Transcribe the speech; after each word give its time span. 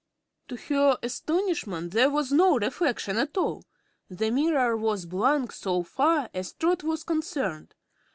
To 0.47 0.55
her 0.57 0.97
astonishment 1.03 1.91
there 1.91 2.09
was 2.09 2.31
no 2.31 2.57
reflection 2.57 3.17
at 3.17 3.37
all; 3.37 3.63
the 4.09 4.31
mirror 4.31 4.75
was 4.75 5.05
blank 5.05 5.51
so 5.51 5.83
far 5.83 6.27
as 6.33 6.53
Trot 6.53 6.81
was 6.83 7.03
concerned. 7.03 7.75